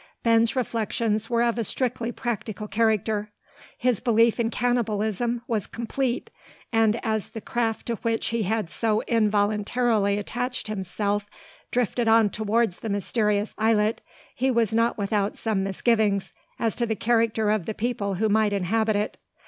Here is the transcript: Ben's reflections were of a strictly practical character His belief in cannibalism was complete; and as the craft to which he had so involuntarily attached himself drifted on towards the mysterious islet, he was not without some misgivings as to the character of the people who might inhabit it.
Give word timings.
Ben's 0.23 0.55
reflections 0.55 1.29
were 1.29 1.43
of 1.43 1.59
a 1.59 1.63
strictly 1.63 2.11
practical 2.11 2.67
character 2.67 3.29
His 3.77 3.99
belief 3.99 4.39
in 4.39 4.49
cannibalism 4.49 5.43
was 5.47 5.67
complete; 5.67 6.31
and 6.73 6.99
as 7.05 7.29
the 7.29 7.39
craft 7.39 7.85
to 7.85 7.95
which 7.97 8.29
he 8.29 8.41
had 8.41 8.71
so 8.71 9.01
involuntarily 9.03 10.17
attached 10.17 10.67
himself 10.67 11.27
drifted 11.69 12.07
on 12.07 12.31
towards 12.31 12.79
the 12.79 12.89
mysterious 12.89 13.53
islet, 13.59 14.01
he 14.33 14.49
was 14.49 14.73
not 14.73 14.97
without 14.97 15.37
some 15.37 15.61
misgivings 15.63 16.33
as 16.57 16.75
to 16.77 16.87
the 16.87 16.95
character 16.95 17.51
of 17.51 17.67
the 17.67 17.75
people 17.75 18.15
who 18.15 18.27
might 18.27 18.53
inhabit 18.53 18.95
it. 18.95 19.17